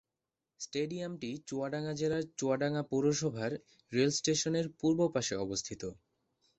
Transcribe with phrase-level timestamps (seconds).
[0.59, 3.51] স্টেডিয়ামটি চুয়াডাঙ্গা জেলার চুয়াডাঙ্গা পৌরসভার
[3.91, 5.81] রেল স্টেশনের পূর্ব পাশে অবস্থিত।